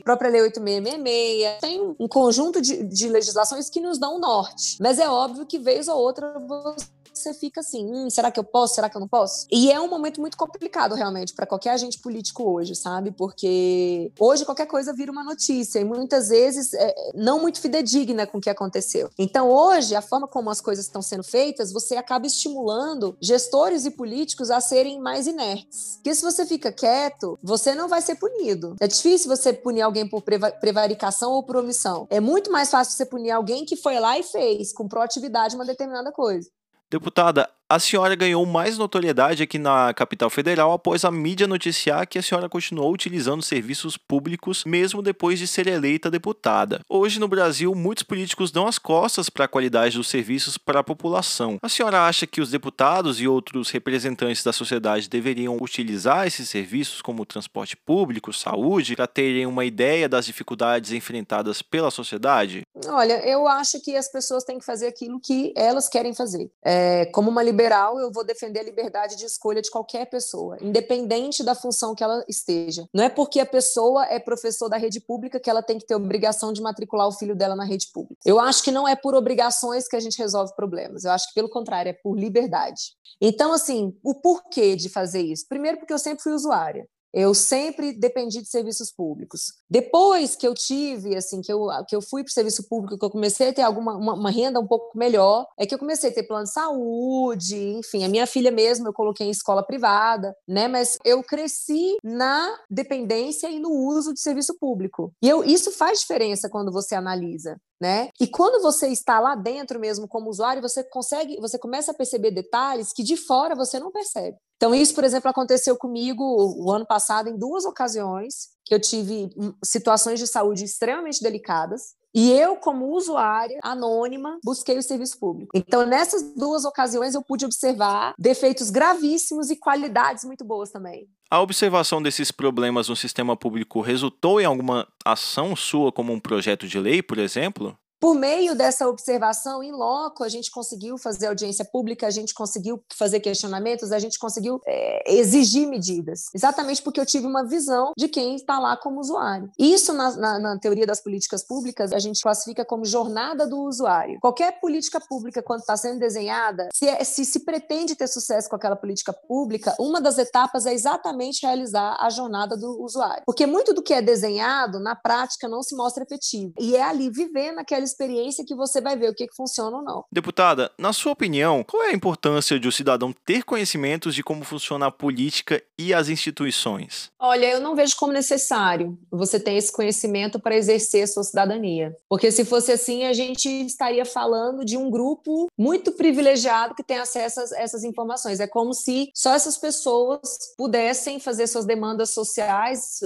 própria 0.00 0.30
lei 0.30 0.42
8666, 0.42 1.60
tem 1.60 1.94
um 1.98 2.08
conjunto 2.08 2.60
de, 2.60 2.82
de 2.84 3.08
legislações 3.08 3.68
que 3.68 3.80
nos 3.80 3.98
dão 3.98 4.16
um 4.16 4.20
norte. 4.20 4.76
Mas 4.80 4.98
é 4.98 5.08
óbvio 5.08 5.46
que 5.46 5.58
vez 5.58 5.88
ou 5.88 5.98
outra 5.98 6.38
você 6.38 6.86
você 7.12 7.34
fica 7.34 7.60
assim, 7.60 7.84
hum, 7.86 8.10
será 8.10 8.30
que 8.30 8.38
eu 8.38 8.44
posso? 8.44 8.74
Será 8.74 8.88
que 8.88 8.96
eu 8.96 9.00
não 9.00 9.08
posso? 9.08 9.46
E 9.50 9.70
é 9.70 9.80
um 9.80 9.88
momento 9.88 10.20
muito 10.20 10.36
complicado 10.36 10.94
realmente 10.94 11.34
para 11.34 11.46
qualquer 11.46 11.70
agente 11.70 11.98
político 11.98 12.44
hoje, 12.44 12.74
sabe? 12.74 13.10
Porque 13.10 14.12
hoje 14.18 14.44
qualquer 14.44 14.66
coisa 14.66 14.92
vira 14.92 15.12
uma 15.12 15.24
notícia 15.24 15.78
e 15.78 15.84
muitas 15.84 16.28
vezes 16.28 16.72
é, 16.74 16.94
não 17.14 17.40
muito 17.40 17.60
fidedigna 17.60 18.26
com 18.26 18.38
o 18.38 18.40
que 18.40 18.50
aconteceu. 18.50 19.10
Então 19.18 19.50
hoje 19.50 19.94
a 19.94 20.02
forma 20.02 20.26
como 20.26 20.50
as 20.50 20.60
coisas 20.60 20.84
estão 20.84 21.02
sendo 21.02 21.22
feitas, 21.22 21.72
você 21.72 21.96
acaba 21.96 22.26
estimulando 22.26 23.16
gestores 23.20 23.84
e 23.84 23.90
políticos 23.90 24.50
a 24.50 24.60
serem 24.60 25.00
mais 25.00 25.26
inertes. 25.26 25.96
Porque 25.96 26.14
se 26.14 26.22
você 26.22 26.46
fica 26.46 26.72
quieto, 26.72 27.38
você 27.42 27.74
não 27.74 27.88
vai 27.88 28.00
ser 28.00 28.16
punido. 28.16 28.76
É 28.80 28.86
difícil 28.86 29.28
você 29.28 29.52
punir 29.52 29.82
alguém 29.82 30.08
por 30.08 30.22
prevaricação 30.22 31.32
ou 31.32 31.42
por 31.42 31.56
omissão. 31.56 32.06
É 32.10 32.20
muito 32.20 32.50
mais 32.50 32.70
fácil 32.70 32.94
você 32.94 33.06
punir 33.06 33.30
alguém 33.30 33.64
que 33.64 33.76
foi 33.76 33.98
lá 33.98 34.18
e 34.18 34.22
fez 34.22 34.72
com 34.72 34.88
proatividade 34.88 35.54
uma 35.54 35.64
determinada 35.64 36.12
coisa. 36.12 36.48
Deputada, 36.92 37.48
a 37.72 37.78
senhora 37.78 38.14
ganhou 38.14 38.44
mais 38.44 38.76
notoriedade 38.76 39.42
aqui 39.42 39.58
na 39.58 39.94
capital 39.94 40.28
federal 40.28 40.72
após 40.72 41.06
a 41.06 41.10
mídia 41.10 41.46
noticiar 41.46 42.06
que 42.06 42.18
a 42.18 42.22
senhora 42.22 42.46
continuou 42.46 42.92
utilizando 42.92 43.42
serviços 43.42 43.96
públicos 43.96 44.62
mesmo 44.66 45.00
depois 45.00 45.38
de 45.38 45.46
ser 45.46 45.66
eleita 45.66 46.10
deputada. 46.10 46.80
Hoje 46.86 47.18
no 47.18 47.26
Brasil, 47.26 47.74
muitos 47.74 48.02
políticos 48.02 48.50
dão 48.50 48.66
as 48.66 48.78
costas 48.78 49.30
para 49.30 49.46
a 49.46 49.48
qualidade 49.48 49.96
dos 49.96 50.08
serviços 50.08 50.58
para 50.58 50.80
a 50.80 50.84
população. 50.84 51.56
A 51.62 51.68
senhora 51.70 52.06
acha 52.06 52.26
que 52.26 52.42
os 52.42 52.50
deputados 52.50 53.18
e 53.22 53.26
outros 53.26 53.70
representantes 53.70 54.44
da 54.44 54.52
sociedade 54.52 55.08
deveriam 55.08 55.56
utilizar 55.58 56.26
esses 56.26 56.50
serviços 56.50 57.00
como 57.00 57.24
transporte 57.24 57.74
público, 57.74 58.34
saúde, 58.34 58.96
para 58.96 59.06
terem 59.06 59.46
uma 59.46 59.64
ideia 59.64 60.10
das 60.10 60.26
dificuldades 60.26 60.92
enfrentadas 60.92 61.62
pela 61.62 61.90
sociedade? 61.90 62.60
Olha, 62.86 63.26
eu 63.26 63.48
acho 63.48 63.80
que 63.80 63.96
as 63.96 64.12
pessoas 64.12 64.44
têm 64.44 64.58
que 64.58 64.64
fazer 64.66 64.88
aquilo 64.88 65.18
que 65.18 65.54
elas 65.56 65.88
querem 65.88 66.14
fazer. 66.14 66.50
É, 66.62 67.06
como 67.06 67.30
uma 67.30 67.42
liberdade 67.42 67.61
liberal, 67.62 67.98
eu 67.98 68.10
vou 68.10 68.24
defender 68.24 68.60
a 68.60 68.64
liberdade 68.64 69.16
de 69.16 69.24
escolha 69.24 69.62
de 69.62 69.70
qualquer 69.70 70.06
pessoa, 70.06 70.56
independente 70.60 71.44
da 71.44 71.54
função 71.54 71.94
que 71.94 72.02
ela 72.02 72.24
esteja. 72.28 72.88
Não 72.92 73.04
é 73.04 73.08
porque 73.08 73.38
a 73.38 73.46
pessoa 73.46 74.04
é 74.06 74.18
professor 74.18 74.68
da 74.68 74.76
rede 74.76 75.00
pública 75.00 75.38
que 75.38 75.48
ela 75.48 75.62
tem 75.62 75.78
que 75.78 75.86
ter 75.86 75.94
obrigação 75.94 76.52
de 76.52 76.60
matricular 76.60 77.06
o 77.06 77.12
filho 77.12 77.36
dela 77.36 77.54
na 77.54 77.64
rede 77.64 77.86
pública. 77.92 78.20
Eu 78.24 78.40
acho 78.40 78.62
que 78.62 78.72
não 78.72 78.86
é 78.86 78.96
por 78.96 79.14
obrigações 79.14 79.86
que 79.86 79.96
a 79.96 80.00
gente 80.00 80.18
resolve 80.18 80.54
problemas. 80.56 81.04
Eu 81.04 81.12
acho 81.12 81.28
que, 81.28 81.34
pelo 81.34 81.48
contrário, 81.48 81.90
é 81.90 81.92
por 81.92 82.18
liberdade. 82.18 82.94
Então, 83.20 83.52
assim, 83.52 83.96
o 84.02 84.14
porquê 84.14 84.74
de 84.74 84.88
fazer 84.88 85.22
isso? 85.22 85.46
Primeiro, 85.48 85.78
porque 85.78 85.92
eu 85.92 85.98
sempre 85.98 86.22
fui 86.22 86.32
usuária. 86.32 86.86
Eu 87.12 87.34
sempre 87.34 87.92
dependi 87.92 88.40
de 88.40 88.48
serviços 88.48 88.90
públicos. 88.90 89.52
Depois 89.68 90.34
que 90.34 90.46
eu 90.46 90.54
tive, 90.54 91.14
assim, 91.16 91.40
que 91.42 91.52
eu, 91.52 91.66
que 91.88 91.94
eu 91.94 92.00
fui 92.00 92.22
para 92.22 92.30
o 92.30 92.32
serviço 92.32 92.68
público, 92.68 92.98
que 92.98 93.04
eu 93.04 93.10
comecei 93.10 93.48
a 93.48 93.52
ter 93.52 93.62
alguma 93.62 93.96
uma, 93.96 94.14
uma, 94.14 94.30
renda 94.30 94.58
um 94.58 94.66
pouco 94.66 94.96
melhor, 94.96 95.46
é 95.58 95.66
que 95.66 95.74
eu 95.74 95.78
comecei 95.78 96.10
a 96.10 96.12
ter 96.12 96.22
plano 96.22 96.44
de 96.44 96.52
saúde, 96.52 97.56
enfim, 97.56 98.04
a 98.04 98.08
minha 98.08 98.26
filha 98.26 98.50
mesmo 98.50 98.88
eu 98.88 98.92
coloquei 98.92 99.26
em 99.26 99.30
escola 99.30 99.62
privada, 99.62 100.34
né? 100.48 100.68
Mas 100.68 100.98
eu 101.04 101.22
cresci 101.22 101.96
na 102.02 102.58
dependência 102.70 103.50
e 103.50 103.58
no 103.58 103.70
uso 103.70 104.14
de 104.14 104.20
serviço 104.20 104.56
público. 104.58 105.12
E 105.22 105.28
eu, 105.28 105.44
isso 105.44 105.70
faz 105.72 106.00
diferença 106.00 106.48
quando 106.48 106.72
você 106.72 106.94
analisa. 106.94 107.56
Né? 107.82 108.10
E 108.20 108.28
quando 108.28 108.62
você 108.62 108.86
está 108.86 109.18
lá 109.18 109.34
dentro 109.34 109.80
mesmo 109.80 110.06
como 110.06 110.30
usuário, 110.30 110.62
você 110.62 110.84
consegue, 110.84 111.40
você 111.40 111.58
começa 111.58 111.90
a 111.90 111.94
perceber 111.94 112.30
detalhes 112.30 112.92
que 112.92 113.02
de 113.02 113.16
fora 113.16 113.56
você 113.56 113.80
não 113.80 113.90
percebe. 113.90 114.36
Então 114.54 114.72
isso, 114.72 114.94
por 114.94 115.02
exemplo, 115.02 115.28
aconteceu 115.28 115.76
comigo 115.76 116.22
o 116.24 116.70
ano 116.70 116.86
passado 116.86 117.28
em 117.28 117.36
duas 117.36 117.64
ocasiões 117.64 118.50
que 118.64 118.72
eu 118.72 118.80
tive 118.80 119.30
situações 119.64 120.20
de 120.20 120.28
saúde 120.28 120.62
extremamente 120.62 121.20
delicadas 121.20 121.96
e 122.14 122.30
eu, 122.30 122.56
como 122.56 122.94
usuária 122.94 123.58
anônima, 123.62 124.38
busquei 124.44 124.78
o 124.78 124.82
serviço 124.82 125.18
público. 125.18 125.56
Então, 125.56 125.86
nessas 125.86 126.34
duas 126.34 126.64
ocasiões, 126.64 127.14
eu 127.14 127.22
pude 127.22 127.44
observar 127.44 128.14
defeitos 128.18 128.70
gravíssimos 128.70 129.50
e 129.50 129.56
qualidades 129.56 130.24
muito 130.24 130.44
boas 130.44 130.70
também. 130.70 131.08
A 131.30 131.40
observação 131.40 132.02
desses 132.02 132.30
problemas 132.30 132.90
no 132.90 132.96
sistema 132.96 133.34
público 133.34 133.80
resultou 133.80 134.40
em 134.40 134.44
alguma 134.44 134.86
ação 135.02 135.56
sua, 135.56 135.90
como 135.90 136.12
um 136.12 136.20
projeto 136.20 136.68
de 136.68 136.78
lei, 136.78 137.02
por 137.02 137.18
exemplo? 137.18 137.74
Por 138.02 138.16
meio 138.16 138.56
dessa 138.56 138.88
observação 138.88 139.62
em 139.62 139.70
loco, 139.70 140.24
a 140.24 140.28
gente 140.28 140.50
conseguiu 140.50 140.98
fazer 140.98 141.28
audiência 141.28 141.64
pública, 141.64 142.04
a 142.04 142.10
gente 142.10 142.34
conseguiu 142.34 142.82
fazer 142.92 143.20
questionamentos, 143.20 143.92
a 143.92 143.98
gente 144.00 144.18
conseguiu 144.18 144.60
é, 144.66 145.14
exigir 145.18 145.68
medidas, 145.68 146.24
exatamente 146.34 146.82
porque 146.82 146.98
eu 146.98 147.06
tive 147.06 147.28
uma 147.28 147.44
visão 147.46 147.92
de 147.96 148.08
quem 148.08 148.34
está 148.34 148.58
lá 148.58 148.76
como 148.76 148.98
usuário. 148.98 149.48
Isso, 149.56 149.92
na, 149.92 150.16
na, 150.16 150.38
na 150.40 150.58
teoria 150.58 150.84
das 150.84 151.00
políticas 151.00 151.44
públicas, 151.44 151.92
a 151.92 152.00
gente 152.00 152.20
classifica 152.20 152.64
como 152.64 152.84
jornada 152.84 153.46
do 153.46 153.60
usuário. 153.60 154.18
Qualquer 154.20 154.58
política 154.58 154.98
pública, 155.00 155.40
quando 155.40 155.60
está 155.60 155.76
sendo 155.76 156.00
desenhada, 156.00 156.70
se, 156.74 156.88
é, 156.88 157.04
se 157.04 157.24
se 157.24 157.44
pretende 157.44 157.94
ter 157.94 158.08
sucesso 158.08 158.48
com 158.48 158.56
aquela 158.56 158.74
política 158.74 159.12
pública, 159.12 159.76
uma 159.78 160.00
das 160.00 160.18
etapas 160.18 160.66
é 160.66 160.74
exatamente 160.74 161.46
realizar 161.46 161.96
a 162.00 162.10
jornada 162.10 162.56
do 162.56 162.82
usuário. 162.82 163.22
Porque 163.24 163.46
muito 163.46 163.72
do 163.72 163.80
que 163.80 163.94
é 163.94 164.02
desenhado, 164.02 164.80
na 164.80 164.96
prática, 164.96 165.46
não 165.46 165.62
se 165.62 165.76
mostra 165.76 166.02
efetivo. 166.02 166.52
E 166.58 166.74
é 166.74 166.82
ali, 166.82 167.08
vivendo 167.08 167.60
aquela 167.60 167.91
experiência 167.92 168.44
que 168.44 168.54
você 168.54 168.80
vai 168.80 168.96
ver 168.96 169.10
o 169.10 169.14
que, 169.14 169.26
que 169.26 169.36
funciona 169.36 169.76
ou 169.76 169.82
não. 169.82 170.04
Deputada, 170.10 170.70
na 170.78 170.92
sua 170.92 171.12
opinião, 171.12 171.64
qual 171.64 171.82
é 171.84 171.90
a 171.90 171.94
importância 171.94 172.58
de 172.58 172.66
o 172.66 172.72
cidadão 172.72 173.12
ter 173.24 173.44
conhecimentos 173.44 174.14
de 174.14 174.22
como 174.22 174.44
funciona 174.44 174.86
a 174.86 174.90
política 174.90 175.62
e 175.78 175.92
as 175.92 176.08
instituições? 176.08 177.10
Olha, 177.18 177.46
eu 177.46 177.60
não 177.60 177.74
vejo 177.74 177.96
como 177.96 178.12
necessário 178.12 178.98
você 179.10 179.38
ter 179.38 179.54
esse 179.54 179.72
conhecimento 179.72 180.40
para 180.40 180.56
exercer 180.56 181.04
a 181.04 181.06
sua 181.06 181.24
cidadania. 181.24 181.94
Porque 182.08 182.30
se 182.30 182.44
fosse 182.44 182.72
assim, 182.72 183.04
a 183.04 183.12
gente 183.12 183.48
estaria 183.48 184.04
falando 184.04 184.64
de 184.64 184.76
um 184.76 184.90
grupo 184.90 185.48
muito 185.58 185.92
privilegiado 185.92 186.74
que 186.74 186.82
tem 186.82 186.98
acesso 186.98 187.40
a 187.40 187.44
essas 187.56 187.84
informações. 187.84 188.40
É 188.40 188.46
como 188.46 188.72
se 188.72 189.10
só 189.14 189.34
essas 189.34 189.58
pessoas 189.58 190.20
pudessem 190.56 191.20
fazer 191.20 191.46
suas 191.46 191.64
demandas 191.64 192.10
sociais, 192.10 193.00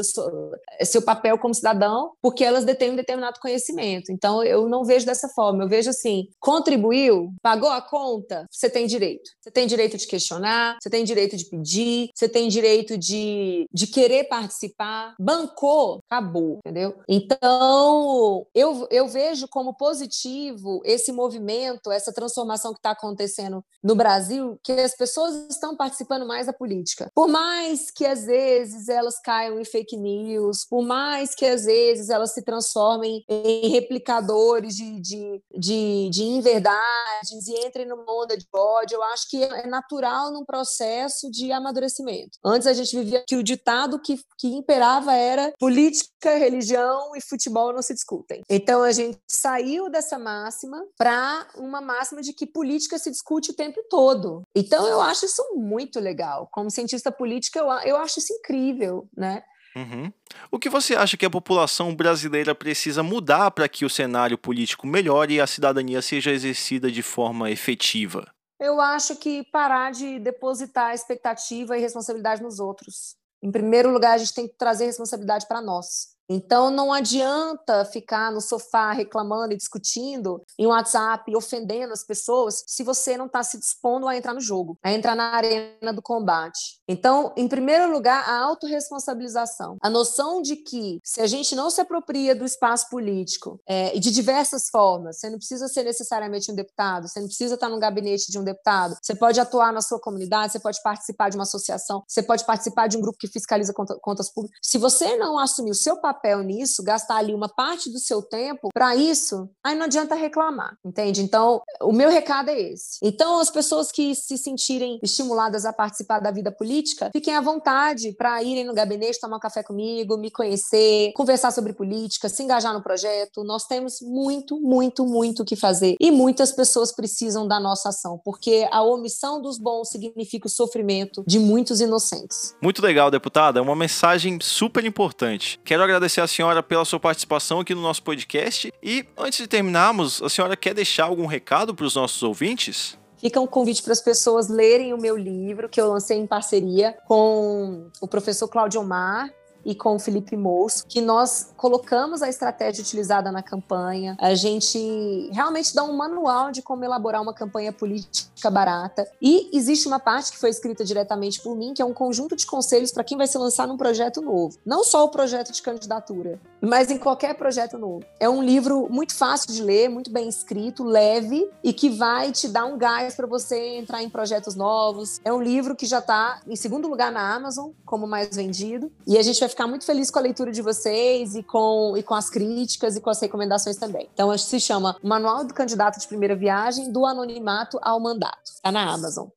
seu 0.83 1.03
papel 1.03 1.39
como 1.39 1.55
cidadão, 1.55 2.13
porque 2.23 2.45
elas 2.45 2.65
detêm 2.65 2.93
um 2.93 2.97
determinado 2.97 3.41
conhecimento. 3.41 4.13
Então, 4.13 4.43
eu 4.43 4.69
não 4.69 4.76
não 4.77 4.85
vejo 4.85 5.07
dessa 5.07 5.29
forma. 5.29 5.65
Eu 5.65 5.69
vejo 5.69 5.91
assim: 5.91 6.29
contribuiu, 6.39 7.33
pagou 7.43 7.71
a 7.71 7.81
conta, 7.81 8.47
você 8.51 8.69
tem 8.69 8.87
direito. 8.87 9.31
Você 9.41 9.51
tem 9.51 9.67
direito 9.67 9.97
de 9.97 10.07
questionar, 10.07 10.77
você 10.81 10.91
tem 10.91 11.05
direito 11.05 11.37
de 11.37 11.47
pedir, 11.47 12.11
você 12.15 12.29
tem 12.29 12.49
direito 12.49 12.99
de, 12.99 13.67
de 13.73 13.87
querer 13.87 14.25
participar. 14.25 15.15
Bancou, 15.19 16.01
acabou, 16.11 16.59
entendeu? 16.59 16.95
Então, 17.09 18.47
eu, 18.55 18.87
eu 18.91 19.09
vejo 19.09 19.49
como 19.49 19.75
positivo 19.75 20.81
esse 20.85 21.13
movimento, 21.13 21.91
essa 21.91 22.13
transformação 22.13 22.73
que 22.73 22.79
está 22.79 22.91
acontecendo 22.91 23.65
no 23.83 23.95
Brasil, 23.95 24.59
que 24.63 24.73
as 24.73 24.97
pessoas 24.97 25.35
estão 25.49 25.77
participando 25.77 26.27
mais 26.27 26.47
da 26.47 26.53
política. 26.53 27.09
Por 27.15 27.29
mais 27.29 27.91
que 27.91 28.05
às 28.05 28.25
vezes 28.25 28.89
elas 28.89 29.21
caiam 29.21 29.61
em 29.61 29.65
fake 29.65 29.97
news, 29.97 30.67
por 30.69 30.83
mais 30.83 31.35
que 31.35 31.47
às 31.47 31.65
vezes 31.65 32.11
elas 32.11 32.33
se 32.33 32.43
transformem 32.43 33.25
em 33.29 33.69
replicadores 33.69 34.66
de, 34.75 35.01
de, 35.01 35.43
de, 35.59 36.11
de 36.11 36.23
inverdades 36.23 37.47
e 37.49 37.67
entrem 37.67 37.87
numa 37.87 38.05
onda 38.09 38.37
de 38.37 38.47
ódio. 38.55 38.97
Eu 38.97 39.03
acho 39.05 39.29
que 39.29 39.43
é 39.43 39.67
natural 39.67 40.33
num 40.33 40.45
processo 40.45 41.31
de 41.31 41.53
amadurecimento. 41.53 42.39
Antes 42.45 42.67
a 42.67 42.73
gente 42.73 42.97
vivia 42.97 43.25
que 43.27 43.37
o 43.37 43.43
ditado 43.43 44.01
que, 44.01 44.19
que 44.39 44.49
imperava 44.49 45.15
era 45.15 45.53
política, 45.59 46.37
religião 46.37 47.15
e 47.15 47.21
futebol 47.21 47.73
não 47.73 47.83
se 47.83 47.95
discutem. 47.95 48.43
Então 48.49 48.83
a 48.83 48.93
gente 48.93 49.19
saiu 49.31 49.91
dessa 49.91 50.19
máxima 50.19 50.83
para 50.97 51.47
uma 51.57 51.81
máxima 51.81 52.23
de 52.23 52.33
que 52.33 52.47
política 52.47 52.99
se 52.99 53.11
discute 53.11 53.51
o 53.51 53.55
tempo 53.55 53.83
todo. 53.89 54.43
Então 54.55 54.87
eu 54.87 55.01
acho 55.01 55.27
isso 55.27 55.43
muito 55.55 56.01
legal. 56.01 56.49
Como 56.53 56.71
cientista 56.71 57.13
política, 57.13 57.59
eu, 57.59 57.71
eu 57.85 57.97
acho 57.97 58.19
isso 58.19 58.33
incrível, 58.33 59.09
né? 59.17 59.43
Uhum. 59.77 60.11
O 60.51 60.59
que 60.59 60.71
você 60.71 60.95
acha 60.95 61.19
que 61.19 61.27
a 61.27 61.31
população 61.31 61.95
brasileira 61.95 62.55
precisa 62.55 63.03
mudar 63.03 63.51
para 63.51 63.69
que 63.69 63.85
o 63.85 63.91
cenário 63.91 64.39
político 64.39 64.87
melhore 64.87 65.35
e 65.35 65.41
a 65.41 65.47
cidadania 65.47 66.01
seja 66.01 66.31
exercida 66.31 66.91
de 66.91 67.03
forma 67.03 67.51
efetiva? 67.51 68.27
Eu 68.59 68.81
acho 68.81 69.17
que 69.17 69.45
parar 69.53 69.93
de 69.93 70.19
depositar 70.19 70.95
expectativa 70.95 71.77
e 71.77 71.81
responsabilidade 71.81 72.43
nos 72.43 72.59
outros. 72.59 73.17
Em 73.43 73.53
primeiro 73.53 73.91
lugar, 73.91 74.15
a 74.15 74.19
gente 74.19 74.33
tem 74.33 74.49
que 74.49 74.55
trazer 74.55 74.87
responsabilidade 74.87 75.47
para 75.47 75.61
nós. 75.61 76.16
Então 76.29 76.71
não 76.71 76.93
adianta 76.93 77.85
ficar 77.85 78.33
no 78.33 78.41
sofá 78.41 78.93
reclamando 78.93 79.55
e 79.55 79.57
discutindo 79.57 80.43
em 80.59 80.67
WhatsApp, 80.67 81.35
ofendendo 81.37 81.93
as 81.93 82.05
pessoas, 82.05 82.65
se 82.67 82.83
você 82.83 83.17
não 83.17 83.27
está 83.27 83.43
se 83.43 83.59
dispondo 83.59 84.09
a 84.09 84.17
entrar 84.17 84.35
no 84.35 84.41
jogo, 84.41 84.77
a 84.83 84.93
entrar 84.93 85.15
na 85.15 85.35
arena 85.35 85.93
do 85.93 86.03
combate. 86.03 86.81
Então, 86.89 87.33
em 87.37 87.47
primeiro 87.47 87.91
lugar, 87.93 88.29
a 88.29 88.39
autorresponsabilização. 88.43 89.77
A 89.81 89.89
noção 89.89 90.43
de 90.43 90.57
que 90.57 90.99
se 91.05 91.21
a 91.21 91.27
gente 91.27 91.55
não 91.55 91.71
se 91.71 91.81
apropria 91.81 92.35
do 92.35 92.45
espaço 92.45 92.89
político 92.91 93.61
é, 93.67 93.97
e 93.97 94.01
de 94.01 94.11
diversas 94.11 94.69
formas, 94.69 95.19
você 95.19 95.31
não 95.31 95.39
precisa 95.39 95.69
ser 95.69 95.85
necessariamente 95.85 96.51
um 96.51 96.55
deputado, 96.55 97.09
você 97.09 97.21
não 97.21 97.27
precisa 97.27 97.55
estar 97.55 97.69
no 97.69 97.79
gabinete 97.79 98.31
de 98.31 98.39
um 98.39 98.45
deputado, 98.45 98.97
você 99.01 99.15
pode 99.15 99.39
atuar 99.39 99.73
na 99.73 99.81
sua 99.81 100.01
comunidade, 100.01 100.53
você 100.53 100.61
pode 100.61 100.83
participar 100.83 101.29
de 101.31 101.37
uma 101.37 101.45
associação, 101.45 102.03
você 102.07 102.23
pode 102.23 102.45
participar 102.45 102.89
de 102.89 102.97
um 102.97 103.01
grupo 103.01 103.19
que 103.19 103.29
fiscaliza 103.29 103.73
contas 103.73 104.31
públicas. 104.31 104.59
Se 104.63 104.79
você 104.79 105.17
não 105.17 105.39
assumir 105.39 105.71
o 105.71 105.75
seu 105.75 105.97
papel 105.97 106.16
papel 106.17 106.43
nisso, 106.43 106.83
gastar 106.83 107.17
ali 107.17 107.35
uma 107.35 107.49
parte 107.49 107.91
do 107.91 107.99
seu 107.99 108.23
tempo 108.23 108.71
para 108.73 108.97
isso, 108.97 109.49
aí 109.63 109.77
não 109.77 109.85
adianta 109.85 110.15
reclamar, 110.15 110.77
entende? 110.85 111.23
Então, 111.23 111.61
o 111.83 111.93
meu 111.93 112.11
recado 112.11 112.49
é 112.49 112.59
esse. 112.59 112.99
Então, 113.03 113.39
as 113.39 113.51
pessoas 113.51 113.93
que 113.93 114.15
se 114.15 114.39
sentirem 114.39 114.99
estimuladas 115.03 115.65
a 115.65 115.73
participar 115.73 116.21
da 116.21 116.31
vida 116.31 116.51
política, 116.51 117.11
fiquem 117.13 117.35
à 117.35 117.41
vontade 117.41 118.13
para 118.13 118.43
irem 118.43 118.65
no 118.65 118.75
gabinete, 118.75 119.21
tomar 119.21 119.37
um 119.37 119.41
café 119.41 119.63
comigo, 119.63 120.17
me 120.17 120.31
conhecer, 120.31 121.13
conversar 121.15 121.51
sobre 121.51 121.73
política, 121.73 122.29
se 122.29 122.43
engajar 122.43 122.73
no 122.73 122.83
projeto. 122.83 123.45
Nós 123.45 123.65
temos 123.65 123.99
muito, 124.01 124.59
muito, 124.61 125.05
muito 125.05 125.43
o 125.43 125.45
que 125.45 125.57
fazer. 125.57 125.97
E 126.01 126.11
muitas 126.11 126.53
pessoas 126.53 126.93
precisam 126.93 127.47
da 127.47 127.61
nossa 127.61 127.91
ação, 127.91 128.21
porque 128.25 128.67
a 128.73 128.83
omissão 128.83 129.41
dos 129.41 129.59
bons 129.59 129.89
significa 129.89 130.47
o 130.47 130.51
sofrimento 130.51 131.23
de 131.27 131.39
muitos 131.39 131.81
inocentes. 131.81 132.55
Muito 132.63 132.83
legal, 132.83 133.11
deputada. 133.11 133.59
É 133.59 133.63
uma 133.63 133.77
mensagem 133.77 134.39
super 134.41 134.85
importante. 134.85 135.61
Quero 135.65 135.83
agradecer 135.83 136.06
agradecer 136.07 136.21
a 136.21 136.27
senhora 136.27 136.63
pela 136.63 136.85
sua 136.85 137.01
participação 137.01 137.61
aqui 137.61 137.75
no 137.75 137.83
nosso 137.83 138.03
podcast. 138.03 138.73
E 138.83 139.05
antes 139.19 139.39
de 139.39 139.47
terminarmos, 139.47 140.23
a 140.23 140.29
senhora 140.29 140.57
quer 140.57 140.73
deixar 140.73 141.05
algum 141.05 141.27
recado 141.27 141.75
para 141.75 141.85
os 141.85 141.95
nossos 141.95 142.23
ouvintes? 142.23 142.97
Fica 143.19 143.41
um 143.41 143.47
convite 143.47 143.83
para 143.83 143.93
as 143.93 144.01
pessoas 144.01 144.49
lerem 144.49 144.95
o 144.95 144.99
meu 144.99 145.17
livro, 145.17 145.69
que 145.69 145.81
eu 145.81 145.89
lancei 145.89 146.19
em 146.19 146.27
parceria 146.27 146.97
com 147.07 147.91
o 148.01 148.07
professor 148.07 148.47
Cláudio 148.47 148.81
Omar, 148.81 149.31
e 149.67 149.75
com 149.75 149.97
o 149.97 149.99
Felipe 149.99 150.37
Moço, 150.37 150.87
que 150.89 151.01
nós 151.01 151.53
colocamos 151.57 152.23
a 152.23 152.29
estratégia 152.29 152.83
utilizada 152.83 153.33
na 153.33 153.43
campanha. 153.43 154.17
A 154.21 154.35
gente 154.35 155.29
realmente 155.33 155.75
dá 155.75 155.83
um 155.83 155.93
manual 155.93 156.53
de 156.53 156.63
como 156.63 156.85
elaborar 156.85 157.21
uma 157.21 157.35
campanha 157.35 157.73
política 157.73 158.49
barata. 158.49 159.11
E 159.21 159.51
existe 159.53 159.89
uma 159.89 159.99
parte 159.99 160.31
que 160.31 160.39
foi 160.39 160.51
escrita 160.51 160.85
diretamente 160.85 161.41
por 161.41 161.57
mim, 161.57 161.75
que 161.75 161.83
é 161.83 161.85
um 161.85 161.93
conjunto 161.93 162.37
de 162.37 162.47
conselhos 162.47 162.93
para 162.93 163.03
quem 163.03 163.19
vai 163.19 163.27
se 163.27 163.37
lançar 163.37 163.67
num 163.67 163.77
projeto 163.77 164.23
novo. 164.23 164.57
Não 164.65 164.85
só 164.85 165.05
o 165.05 165.09
projeto 165.09 165.51
de 165.51 165.61
candidatura, 165.61 166.41
mas 166.61 166.89
em 166.89 166.99
qualquer 166.99 167.35
projeto 167.35 167.77
novo. 167.77 168.05
É 168.21 168.29
um 168.29 168.43
livro 168.43 168.87
muito 168.89 169.17
fácil 169.17 169.53
de 169.53 169.63
ler, 169.63 169.89
muito 169.89 170.13
bem 170.13 170.29
escrito, 170.29 170.85
leve 170.85 171.51
e 171.65 171.73
que 171.73 171.91
vai 171.91 172.31
te 172.31 172.47
dar 172.47 172.67
um 172.67 172.79
gás 172.79 173.17
para 173.17 173.27
você 173.27 173.77
entrar 173.77 174.01
em 174.01 174.09
projetos 174.09 174.55
novos. 174.55 175.21
É 175.25 175.33
um 175.33 175.43
livro 175.43 175.75
que 175.75 175.87
já 175.87 175.99
está 175.99 176.41
em 176.47 176.55
segundo 176.55 176.87
lugar 176.87 177.11
na 177.11 177.35
Amazon 177.35 177.71
como 177.85 178.07
mais 178.07 178.37
vendido 178.37 178.93
e 179.05 179.19
a 179.19 179.23
gente 179.23 179.41
vai 179.41 179.49
ficar 179.57 179.67
muito 179.67 179.87
feliz 179.87 180.11
com 180.11 180.19
a 180.19 180.23
leitura 180.23 180.53
de 180.53 180.61
vocês 180.61 181.35
e 181.35 181.43
com, 181.43 181.95
e 181.97 182.03
com 182.03 182.15
as 182.15 182.29
críticas 182.29 182.95
e 182.95 183.01
com 183.01 183.09
as 183.09 183.19
recomendações 183.19 183.77
também. 183.77 184.07
Então, 184.13 184.37
se 184.37 184.61
chama 184.61 184.99
Manual 185.03 185.47
do 185.47 185.55
Candidato 185.55 185.99
de 185.99 186.07
Primeira 186.07 186.37
Viagem 186.37 186.93
do 186.93 187.07
Anonimato 187.07 187.79
ao 187.81 187.99
Mandato. 187.99 188.37
Está 188.45 188.71
na 188.71 188.83
Amazon. 188.93 189.29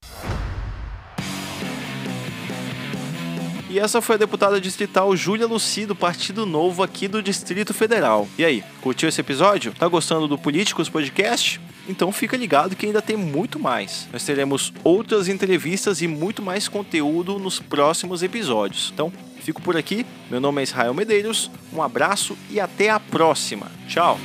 E 3.70 3.80
essa 3.80 4.02
foi 4.02 4.16
a 4.16 4.18
deputada 4.18 4.60
distrital 4.60 5.16
Júlia 5.16 5.48
Luci, 5.48 5.86
do 5.86 5.96
Partido 5.96 6.46
Novo 6.46 6.84
aqui 6.84 7.08
do 7.08 7.24
Distrito 7.24 7.74
Federal. 7.74 8.28
E 8.38 8.44
aí, 8.44 8.62
curtiu 8.82 9.08
esse 9.08 9.22
episódio? 9.22 9.74
Tá 9.74 9.88
gostando 9.88 10.28
do 10.28 10.38
Políticos 10.38 10.90
Podcast? 10.90 11.62
Então 11.90 12.12
fica 12.12 12.38
ligado 12.38 12.76
que 12.76 12.86
ainda 12.86 13.02
tem 13.02 13.18
muito 13.18 13.60
mais. 13.60 14.08
Nós 14.14 14.24
teremos 14.24 14.72
outras 14.84 15.28
entrevistas 15.28 16.02
e 16.02 16.08
muito 16.08 16.40
mais 16.40 16.68
conteúdo 16.68 17.40
nos 17.40 17.60
próximos 17.60 18.22
episódios. 18.22 18.92
Então, 18.94 19.12
fico 19.42 19.60
por 19.60 19.76
aqui. 19.76 20.06
Meu 20.30 20.40
nome 20.40 20.62
é 20.62 20.64
Israel 20.64 20.94
Medeiros. 20.94 21.50
Um 21.74 21.82
abraço 21.82 22.38
e 22.52 22.60
até 22.60 22.92
a 22.92 23.00
próxima. 23.00 23.72
Tchau. 23.88 24.20